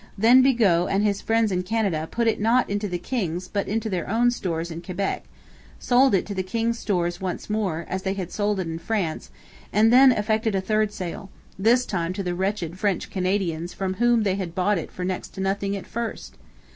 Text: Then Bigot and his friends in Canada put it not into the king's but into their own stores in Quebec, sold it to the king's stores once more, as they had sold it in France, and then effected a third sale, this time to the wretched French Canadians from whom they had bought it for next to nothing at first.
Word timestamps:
Then 0.17 0.41
Bigot 0.41 0.87
and 0.89 1.03
his 1.03 1.21
friends 1.21 1.51
in 1.51 1.61
Canada 1.61 2.07
put 2.09 2.25
it 2.27 2.39
not 2.41 2.67
into 2.67 2.87
the 2.87 2.97
king's 2.97 3.47
but 3.47 3.67
into 3.67 3.87
their 3.87 4.09
own 4.09 4.31
stores 4.31 4.71
in 4.71 4.81
Quebec, 4.81 5.25
sold 5.77 6.15
it 6.15 6.25
to 6.25 6.33
the 6.33 6.41
king's 6.41 6.79
stores 6.79 7.21
once 7.21 7.51
more, 7.51 7.85
as 7.87 8.01
they 8.01 8.13
had 8.15 8.31
sold 8.31 8.59
it 8.59 8.65
in 8.65 8.79
France, 8.79 9.29
and 9.71 9.93
then 9.93 10.11
effected 10.11 10.55
a 10.55 10.59
third 10.59 10.91
sale, 10.91 11.29
this 11.59 11.85
time 11.85 12.13
to 12.13 12.23
the 12.23 12.33
wretched 12.33 12.79
French 12.79 13.11
Canadians 13.11 13.73
from 13.73 13.93
whom 13.93 14.23
they 14.23 14.37
had 14.37 14.55
bought 14.55 14.79
it 14.79 14.91
for 14.91 15.05
next 15.05 15.35
to 15.35 15.39
nothing 15.39 15.77
at 15.77 15.85
first. 15.85 16.35